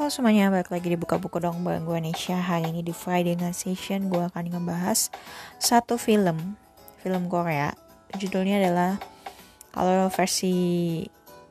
Halo 0.00 0.08
semuanya, 0.08 0.48
balik 0.48 0.72
lagi 0.72 0.88
di 0.88 0.96
Buka 0.96 1.20
Buku 1.20 1.44
Dong 1.44 1.60
bareng 1.60 1.84
gue 1.84 2.00
Nesha. 2.00 2.40
Hari 2.40 2.72
ini 2.72 2.80
di 2.80 2.88
Friday 2.88 3.36
Night 3.36 3.52
Session 3.52 4.08
gue 4.08 4.32
akan 4.32 4.48
ngebahas 4.48 5.12
satu 5.60 6.00
film 6.00 6.56
Film 7.04 7.28
Korea. 7.28 7.76
Judulnya 8.16 8.64
adalah 8.64 8.96
Kalau 9.68 10.08
versi 10.08 11.04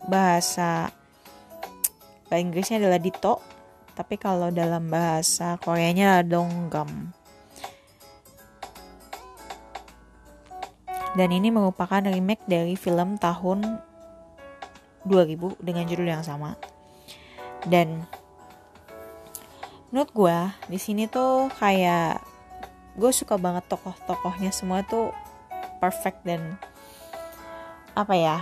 bahasa 0.10 0.90
Bahasa 2.26 2.42
Inggrisnya 2.42 2.82
adalah 2.82 2.98
Dito 2.98 3.38
Tapi 3.94 4.18
kalau 4.18 4.50
dalam 4.50 4.90
bahasa 4.90 5.62
Koreanya 5.62 6.26
Donggam. 6.26 7.14
Dan 11.14 11.30
ini 11.30 11.54
merupakan 11.54 12.02
remake 12.02 12.50
dari 12.50 12.74
film 12.74 13.22
tahun 13.22 13.78
2000 15.06 15.38
dengan 15.62 15.86
judul 15.86 16.10
yang 16.10 16.26
sama. 16.26 16.58
Dan 17.70 18.10
menurut 19.90 20.12
gue 20.14 20.38
di 20.70 20.80
sini 20.82 21.10
tuh 21.10 21.50
kayak 21.58 22.22
gue 23.00 23.12
suka 23.14 23.40
banget 23.40 23.66
tokoh-tokohnya 23.72 24.54
semua 24.54 24.86
tuh 24.86 25.14
perfect 25.80 26.22
dan 26.28 26.60
apa 27.96 28.14
ya 28.14 28.38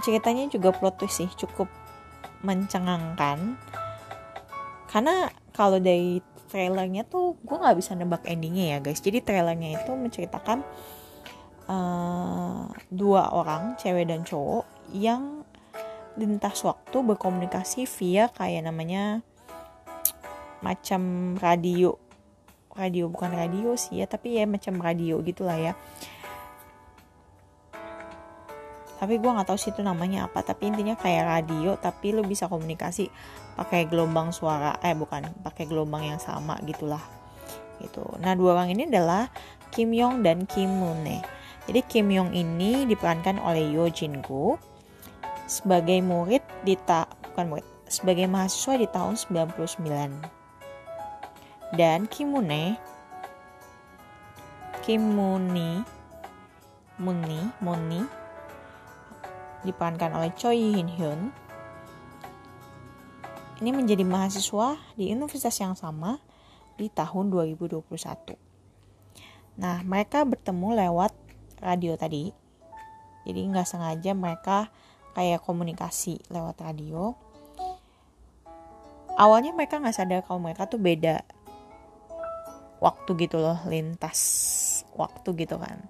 ceritanya 0.00 0.48
juga 0.48 0.72
plot 0.72 0.96
twist 1.00 1.20
sih 1.20 1.30
cukup 1.36 1.68
mencengangkan. 2.40 3.60
Karena 4.88 5.28
kalau 5.52 5.78
dari 5.78 6.24
trailernya 6.50 7.06
tuh 7.06 7.38
gue 7.46 7.56
nggak 7.56 7.78
bisa 7.78 7.94
nebak 7.94 8.26
endingnya 8.26 8.76
ya 8.76 8.78
guys. 8.82 9.04
Jadi 9.04 9.22
trailernya 9.22 9.78
itu 9.78 9.92
menceritakan 9.94 10.64
uh, 11.70 12.66
dua 12.90 13.30
orang 13.30 13.78
cewek 13.78 14.08
dan 14.10 14.26
cowok 14.26 14.66
yang 14.90 15.46
lintas 16.18 16.66
waktu 16.66 16.96
berkomunikasi 17.06 17.86
via 17.86 18.26
kayak 18.34 18.66
namanya 18.66 19.22
macam 20.60 21.34
radio. 21.40 21.96
Radio 22.70 23.10
bukan 23.10 23.34
radio 23.34 23.74
sih 23.74 23.98
ya 24.00 24.06
tapi 24.06 24.38
ya 24.38 24.46
macam 24.46 24.78
radio 24.78 25.18
gitulah 25.20 25.58
ya. 25.58 25.72
Tapi 29.00 29.16
gue 29.16 29.30
nggak 29.32 29.48
tahu 29.48 29.58
sih 29.58 29.72
itu 29.72 29.80
namanya 29.80 30.28
apa 30.28 30.44
tapi 30.44 30.68
intinya 30.68 30.92
kayak 30.94 31.24
radio 31.24 31.74
tapi 31.80 32.12
lo 32.12 32.20
bisa 32.20 32.46
komunikasi 32.46 33.08
pakai 33.56 33.88
gelombang 33.88 34.28
suara 34.30 34.76
eh 34.84 34.92
bukan 34.92 35.40
pakai 35.40 35.64
gelombang 35.64 36.04
yang 36.04 36.20
sama 36.20 36.60
gitulah. 36.68 37.00
Gitu. 37.80 38.04
Nah 38.20 38.36
dua 38.36 38.60
orang 38.60 38.76
ini 38.76 38.84
adalah 38.86 39.32
Kim 39.72 39.96
Yong 39.96 40.20
dan 40.20 40.44
Kim 40.44 40.68
Moon 40.68 41.00
jadi 41.70 41.86
Kim 41.86 42.10
Yong 42.10 42.34
ini 42.34 42.82
diperankan 42.88 43.38
oleh 43.38 43.70
Yo 43.70 43.86
Jin 43.92 44.18
Goo 44.24 44.58
sebagai 45.46 46.02
murid 46.02 46.42
di 46.66 46.74
ta 46.74 47.06
bukan 47.30 47.46
murid 47.46 47.66
sebagai 47.86 48.26
mahasiswa 48.26 48.74
di 48.74 48.86
tahun 48.90 49.14
99 49.14 50.39
dan 51.74 52.10
Kimune. 52.10 52.78
Kimuni 54.80 55.84
Muni 56.96 57.40
Muni 57.60 58.00
diperankan 59.60 60.16
oleh 60.16 60.32
Choi 60.40 60.72
Hin 60.72 60.88
Hyun 60.88 61.20
ini 63.60 63.76
menjadi 63.76 64.08
mahasiswa 64.08 64.80
di 64.96 65.12
universitas 65.12 65.52
yang 65.60 65.76
sama 65.76 66.16
di 66.80 66.88
tahun 66.88 67.28
2021 67.28 67.84
nah 69.60 69.84
mereka 69.84 70.24
bertemu 70.24 70.88
lewat 70.88 71.12
radio 71.60 71.94
tadi. 71.94 72.32
Jadi 73.28 73.40
nggak 73.52 73.68
sengaja 73.68 74.16
mereka 74.16 74.72
kayak 75.12 75.44
komunikasi 75.44 76.18
lewat 76.32 76.56
radio. 76.64 77.12
Awalnya 79.20 79.52
mereka 79.52 79.76
nggak 79.76 79.96
sadar 79.96 80.20
kalau 80.24 80.40
mereka 80.40 80.64
tuh 80.64 80.80
beda 80.80 81.20
waktu 82.80 83.28
gitu 83.28 83.38
loh 83.38 83.60
lintas 83.68 84.20
waktu 84.96 85.36
gitu 85.36 85.60
kan. 85.60 85.84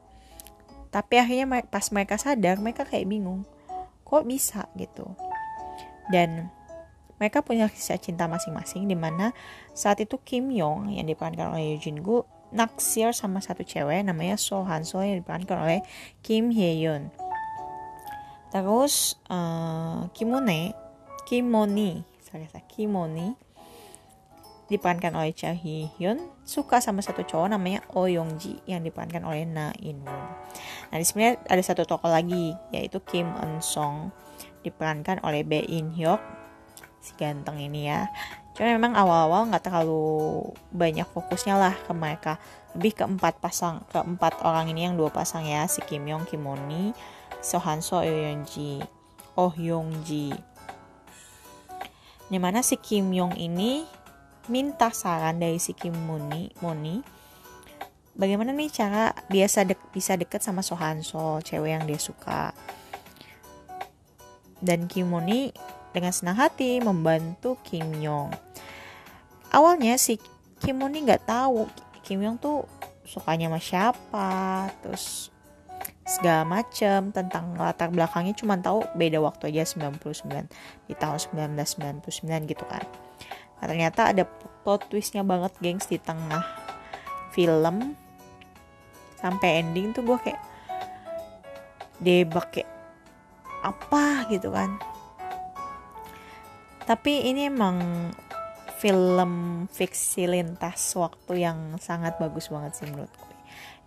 Tapi 0.91 1.23
akhirnya 1.23 1.63
pas 1.71 1.87
mereka 1.95 2.19
sadar 2.19 2.59
mereka 2.59 2.83
kayak 2.83 3.07
bingung 3.07 3.47
kok 4.03 4.27
bisa 4.27 4.67
gitu. 4.75 5.07
Dan 6.11 6.51
mereka 7.23 7.45
punya 7.47 7.71
kisah 7.71 8.01
cinta 8.01 8.27
masing-masing 8.27 8.91
di 8.91 8.97
mana 8.99 9.31
saat 9.77 10.03
itu 10.03 10.19
Kim 10.19 10.51
Yong 10.51 10.91
yang 10.91 11.07
diperankan 11.07 11.55
oleh 11.55 11.79
Jin 11.79 12.03
Gu 12.03 12.41
naksir 12.51 13.15
sama 13.15 13.39
satu 13.39 13.63
cewek 13.63 14.03
namanya 14.03 14.35
So 14.35 14.67
Han 14.67 14.83
So 14.83 15.05
yang 15.05 15.23
diperankan 15.23 15.59
oleh 15.63 15.81
Kim 16.25 16.51
Hye 16.51 16.83
Yoon 16.83 17.13
terus 18.51 19.15
uh, 19.31 20.11
Kimone 20.11 20.75
Kimoni 21.31 22.03
sorry, 22.27 22.51
sorry 22.51 22.67
Kimoni 22.67 23.39
diperankan 24.71 25.19
oleh 25.19 25.35
Cha 25.35 25.51
Hee 25.51 25.91
Hyun 25.99 26.31
suka 26.47 26.79
sama 26.79 27.03
satu 27.03 27.27
cowok 27.27 27.59
namanya 27.59 27.83
Oh 27.99 28.07
Young 28.07 28.39
Ji 28.39 28.63
yang 28.71 28.87
diperankan 28.87 29.27
oleh 29.27 29.43
Na 29.43 29.75
In 29.83 29.99
Won. 30.07 30.25
Nah 30.95 30.97
di 30.97 31.05
sini 31.05 31.35
ada 31.35 31.61
satu 31.61 31.83
tokoh 31.83 32.07
lagi 32.07 32.55
yaitu 32.71 33.03
Kim 33.03 33.27
Eun 33.43 33.59
Song 33.59 34.15
diperankan 34.63 35.21
oleh 35.27 35.43
Bae 35.43 35.67
In 35.67 35.91
Hyuk 35.91 36.23
si 37.03 37.11
ganteng 37.19 37.59
ini 37.59 37.91
ya. 37.91 38.07
Cuma 38.55 38.77
memang 38.77 38.95
awal-awal 38.95 39.51
nggak 39.51 39.67
terlalu 39.67 40.47
banyak 40.71 41.09
fokusnya 41.11 41.59
lah 41.59 41.75
ke 41.75 41.91
mereka. 41.91 42.39
Lebih 42.79 43.03
ke 43.03 43.05
empat 43.09 43.43
pasang, 43.43 43.83
ke 43.91 43.99
empat 43.99 44.47
orang 44.47 44.71
ini 44.71 44.87
yang 44.87 44.95
dua 44.95 45.11
pasang 45.11 45.43
ya 45.43 45.67
si 45.67 45.83
Kim 45.83 46.07
Yong 46.07 46.23
Kim 46.31 46.47
Moni, 46.47 46.95
So 47.43 47.59
Oh 47.59 48.05
Young 48.07 48.47
Ji, 48.47 48.79
Oh 49.35 49.51
Young 49.59 49.91
Ji. 50.07 50.31
Di 52.31 52.39
mana 52.39 52.63
si 52.63 52.79
Kim 52.79 53.11
Yong 53.11 53.35
ini 53.35 53.83
minta 54.51 54.91
saran 54.91 55.39
dari 55.39 55.63
si 55.63 55.73
Kim 55.73 55.95
Moni, 55.95 56.51
Moni 56.59 57.21
bagaimana 58.21 58.53
nih 58.53 58.69
cara 58.69 59.17
biasa 59.33 59.65
dek, 59.65 59.81
bisa 59.95 60.19
deket 60.19 60.45
sama 60.45 60.61
Sohanso, 60.61 61.41
cewek 61.41 61.73
yang 61.73 61.85
dia 61.89 61.97
suka. 61.97 62.53
Dan 64.61 64.91
Kim 64.91 65.09
Moni 65.09 65.49
dengan 65.97 66.13
senang 66.13 66.37
hati 66.37 66.83
membantu 66.85 67.57
Kim 67.65 67.97
Yong. 67.97 68.29
Awalnya 69.57 69.97
si 69.97 70.21
Kim 70.61 70.85
Moni 70.85 71.01
nggak 71.01 71.25
tahu 71.25 71.65
Kim 72.05 72.21
Yong 72.21 72.37
tuh 72.37 72.69
sukanya 73.09 73.49
sama 73.49 73.61
siapa, 73.63 74.31
terus 74.85 75.33
segala 76.11 76.43
macem 76.43 77.15
tentang 77.15 77.55
latar 77.55 77.95
belakangnya 77.95 78.35
cuma 78.35 78.59
tahu 78.59 78.83
beda 78.99 79.23
waktu 79.23 79.55
aja 79.55 79.63
99 79.79 80.91
di 80.91 80.95
tahun 80.99 81.19
1999 81.55 82.51
gitu 82.51 82.67
kan. 82.67 82.83
Nah, 83.63 83.67
ternyata 83.71 84.11
ada 84.11 84.27
plot 84.67 84.91
twistnya 84.91 85.23
banget 85.23 85.55
gengs 85.63 85.87
di 85.87 86.03
tengah 86.03 86.43
film. 87.31 87.95
Sampai 89.23 89.63
ending 89.63 89.95
tuh 89.95 90.03
gue 90.03 90.19
kayak 90.19 90.43
debak 92.03 92.59
kayak 92.59 92.71
apa 93.63 94.27
gitu 94.35 94.51
kan. 94.51 94.83
Tapi 96.91 97.31
ini 97.31 97.47
emang 97.47 97.79
film 98.83 99.33
fiksi 99.71 100.27
lintas 100.27 100.97
waktu 100.99 101.45
yang 101.45 101.79
sangat 101.79 102.19
bagus 102.19 102.51
banget 102.51 102.73
sih 102.81 102.89
menurut 102.89 103.13
gue 103.13 103.30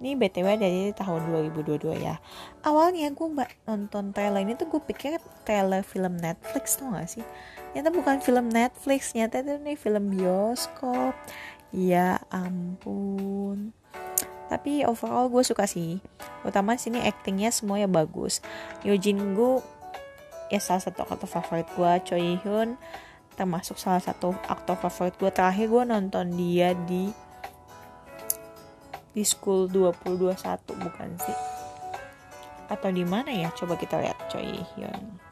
ini 0.02 0.20
btw 0.20 0.60
dari 0.60 0.92
tahun 0.92 1.32
2022 1.54 2.04
ya. 2.04 2.20
Awalnya 2.66 3.12
gue 3.14 3.28
nonton 3.68 4.12
trailer 4.12 4.44
ini 4.44 4.54
tuh 4.60 4.68
gue 4.68 4.82
pikir 4.84 5.22
trailer 5.48 5.82
film 5.82 6.20
Netflix 6.20 6.76
tuh 6.76 6.92
gak 6.92 7.08
sih? 7.08 7.26
Ternyata 7.72 7.90
bukan 7.96 8.18
film 8.20 8.52
Netflix 8.52 9.16
nyata 9.18 9.42
itu 9.42 9.58
nih 9.64 9.78
film 9.80 10.14
bioskop. 10.14 11.16
Ya 11.74 12.22
ampun. 12.30 13.74
Tapi 14.52 14.86
overall 14.86 15.32
gue 15.32 15.42
suka 15.42 15.66
sih. 15.66 15.98
Utama 16.46 16.78
sini 16.78 17.02
actingnya 17.02 17.50
semuanya 17.50 17.90
bagus. 17.90 18.44
Yojin 18.86 19.34
Gu 19.34 19.64
ya 20.54 20.62
salah 20.62 20.86
satu 20.86 21.02
aktor 21.02 21.26
favorit 21.26 21.66
gue 21.74 21.92
Choi 22.06 22.38
Hyun 22.46 22.78
termasuk 23.34 23.82
salah 23.82 23.98
satu 23.98 24.38
aktor 24.46 24.78
favorit 24.78 25.18
gue 25.18 25.32
terakhir 25.34 25.66
gue 25.66 25.84
nonton 25.90 26.30
dia 26.38 26.78
di 26.86 27.10
di 29.14 29.24
school 29.24 29.70
2021 29.70 30.36
bukan 30.68 31.10
sih? 31.22 31.38
Atau 32.70 32.90
di 32.90 33.06
mana 33.06 33.30
ya? 33.30 33.54
Coba 33.54 33.78
kita 33.78 34.02
lihat 34.02 34.18
Choi 34.30 34.62
Hyun. 34.74 35.24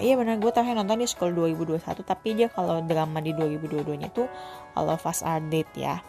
Iya 0.00 0.16
benar 0.16 0.40
gue 0.40 0.48
terakhir 0.48 0.80
nonton 0.80 1.04
di 1.04 1.08
School 1.08 1.36
2021 1.36 1.84
tapi 2.08 2.32
dia 2.32 2.48
kalau 2.48 2.80
drama 2.80 3.20
di 3.20 3.36
2022 3.36 4.00
nya 4.00 4.08
tuh 4.08 4.24
All 4.72 4.88
of 4.88 5.04
Us 5.04 5.20
Are 5.20 5.44
Dead 5.44 5.68
ya. 5.76 6.00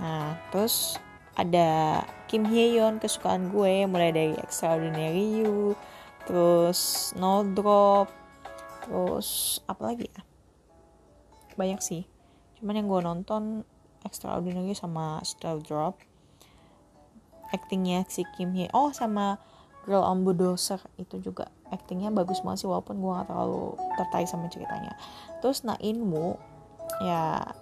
Nah 0.00 0.40
terus 0.48 0.96
ada 1.36 2.00
Kim 2.32 2.48
Hye 2.48 2.80
Yeon 2.80 3.04
kesukaan 3.04 3.52
gue 3.52 3.84
mulai 3.84 4.08
dari 4.08 4.32
Extraordinary 4.40 5.44
You 5.44 5.76
terus 6.24 7.12
No 7.20 7.44
Drop 7.44 8.08
terus 8.88 9.60
apa 9.68 9.92
lagi 9.92 10.08
ya? 10.08 10.24
Banyak 11.60 11.84
sih 11.84 12.08
cuman 12.64 12.80
yang 12.80 12.88
gue 12.88 13.00
nonton 13.04 13.42
Extraordinary 14.08 14.72
sama 14.72 15.20
Star 15.20 15.60
Drop. 15.60 16.00
Actingnya 17.52 18.08
si 18.08 18.24
Kim 18.32 18.56
Hye 18.56 18.72
oh 18.72 18.88
sama 18.96 19.36
Girl 19.84 20.00
on 20.00 20.24
Bulldozer. 20.24 20.80
Itu 20.96 21.20
juga 21.20 21.52
aktingnya 21.68 22.08
bagus 22.08 22.40
banget 22.40 22.64
sih 22.64 22.68
walaupun 22.72 23.04
gue 23.04 23.12
gak 23.12 23.28
terlalu 23.28 23.76
tertarik 24.00 24.28
sama 24.28 24.48
ceritanya. 24.48 24.96
Terus 25.44 25.60
Nainmu 25.68 26.40
ya 27.04 27.52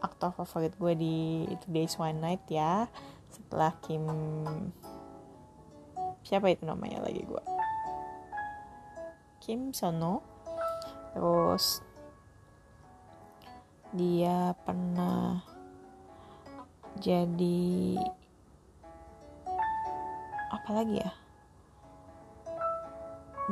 aktor 0.00 0.32
favorit 0.32 0.72
gue 0.80 0.92
di 0.96 1.16
Days 1.68 2.00
One 2.00 2.16
Night 2.16 2.48
ya. 2.48 2.88
Setelah 3.28 3.76
Kim 3.84 4.08
siapa 6.24 6.48
itu 6.48 6.64
namanya 6.64 7.02
lagi 7.02 7.22
gue 7.26 7.44
Kim 9.42 9.74
Sono 9.74 10.22
terus 11.12 11.82
dia 13.92 14.56
pernah 14.64 15.44
jadi 16.96 18.00
apa 20.48 20.70
lagi 20.72 20.96
ya? 21.00 21.12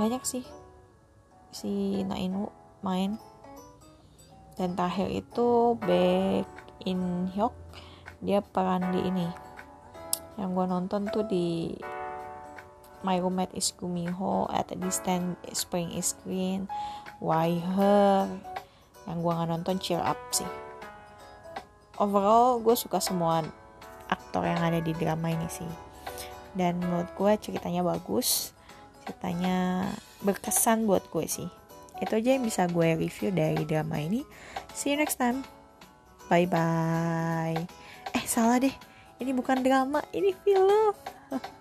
Banyak 0.01 0.25
sih 0.25 0.45
si 1.53 2.01
Nainu 2.05 2.49
main. 2.81 3.21
Dan 4.57 4.77
terakhir 4.77 5.09
itu 5.09 5.77
Baek 5.81 6.45
In 6.85 7.33
Hyuk 7.33 7.57
dia 8.21 8.45
peran 8.45 8.93
di 8.93 9.01
ini. 9.09 9.29
Yang 10.37 10.51
gue 10.57 10.67
nonton 10.69 11.03
tuh 11.09 11.25
di 11.25 11.77
My 13.01 13.17
Roommate 13.17 13.57
is 13.57 13.73
Gumiho 13.73 14.49
At 14.53 14.69
a 14.73 14.77
Distant 14.77 15.41
Spring 15.57 15.89
is 15.97 16.13
Green 16.21 16.69
Why 17.21 17.57
Her 17.57 18.29
yang 19.11 19.21
gue 19.21 19.33
nggak 19.35 19.51
nonton 19.51 19.77
Cheer 19.83 20.01
Up 20.01 20.19
sih. 20.31 20.47
Overall 21.99 22.63
gue 22.63 22.73
suka 22.79 23.03
semua 23.03 23.45
aktor 24.09 24.47
yang 24.47 24.63
ada 24.63 24.79
di 24.79 24.95
drama 24.95 25.29
ini 25.35 25.51
sih. 25.51 25.69
Dan 26.55 26.79
menurut 26.81 27.11
gue 27.19 27.33
ceritanya 27.43 27.83
bagus 27.83 28.55
ceritanya 29.05 29.91
berkesan 30.23 30.87
buat 30.87 31.03
gue 31.11 31.27
sih. 31.27 31.49
Itu 32.01 32.17
aja 32.17 32.39
yang 32.39 32.47
bisa 32.47 32.65
gue 32.71 32.97
review 32.97 33.35
dari 33.35 33.67
drama 33.67 34.01
ini. 34.01 34.23
See 34.73 34.95
you 34.95 34.97
next 34.97 35.19
time. 35.19 35.43
Bye 36.31 36.47
bye 36.47 37.91
eh 38.15 38.25
salah 38.27 38.59
deh. 38.59 38.75
Ini 39.21 39.37
bukan 39.37 39.61
drama 39.61 40.01
ini 40.17 40.33
film 40.43 40.97